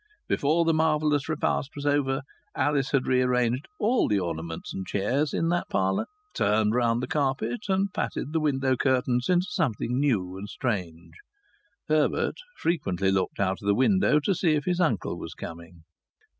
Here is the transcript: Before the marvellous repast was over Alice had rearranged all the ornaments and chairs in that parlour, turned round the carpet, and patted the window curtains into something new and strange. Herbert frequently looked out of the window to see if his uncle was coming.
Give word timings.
Before 0.27 0.65
the 0.65 0.73
marvellous 0.73 1.29
repast 1.29 1.75
was 1.75 1.85
over 1.85 2.23
Alice 2.55 2.89
had 2.89 3.05
rearranged 3.05 3.67
all 3.77 4.07
the 4.07 4.19
ornaments 4.19 4.73
and 4.73 4.83
chairs 4.87 5.31
in 5.31 5.49
that 5.49 5.69
parlour, 5.69 6.07
turned 6.33 6.73
round 6.73 7.03
the 7.03 7.07
carpet, 7.07 7.69
and 7.69 7.93
patted 7.93 8.33
the 8.33 8.39
window 8.39 8.75
curtains 8.75 9.29
into 9.29 9.45
something 9.51 9.99
new 9.99 10.39
and 10.39 10.49
strange. 10.49 11.13
Herbert 11.87 12.37
frequently 12.57 13.11
looked 13.11 13.39
out 13.39 13.61
of 13.61 13.67
the 13.67 13.75
window 13.75 14.19
to 14.21 14.33
see 14.33 14.53
if 14.55 14.65
his 14.65 14.79
uncle 14.81 15.19
was 15.19 15.35
coming. 15.35 15.83